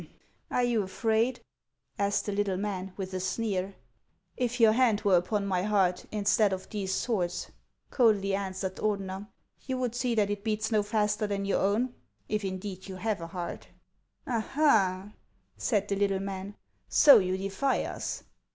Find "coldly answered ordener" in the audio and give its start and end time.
7.91-9.27